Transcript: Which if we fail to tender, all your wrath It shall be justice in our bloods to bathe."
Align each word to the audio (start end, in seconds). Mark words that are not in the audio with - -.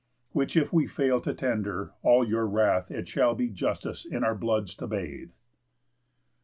Which 0.31 0.57
if 0.57 0.73
we 0.73 0.87
fail 0.87 1.21
to 1.21 1.31
tender, 1.31 1.91
all 2.01 2.25
your 2.27 2.47
wrath 2.47 2.89
It 2.89 3.07
shall 3.07 3.35
be 3.35 3.49
justice 3.51 4.03
in 4.03 4.23
our 4.23 4.33
bloods 4.33 4.73
to 4.77 4.87
bathe." 4.87 5.29